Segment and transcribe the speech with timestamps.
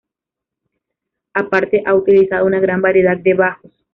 [1.35, 3.85] Aparte, ha utilizado una gran variedad de bajos.